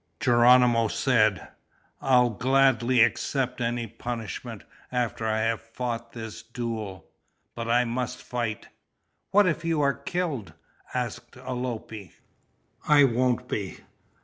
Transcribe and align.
Geronimo 0.19 0.87
said, 0.87 1.47
"I'll 2.01 2.31
gladly 2.31 3.01
accept 3.03 3.61
any 3.61 3.85
punishment 3.85 4.63
after 4.91 5.27
I 5.27 5.41
have 5.41 5.61
fought 5.61 6.13
this 6.13 6.41
duel, 6.41 7.05
but 7.53 7.67
I 7.67 7.85
must 7.85 8.19
fight!" 8.19 8.69
"What 9.29 9.45
if 9.45 9.63
you 9.63 9.79
are 9.81 9.93
killed?" 9.93 10.53
asked 10.95 11.35
Alope. 11.35 12.13
"I 12.87 13.03
won't 13.03 13.47
be. 13.47 13.81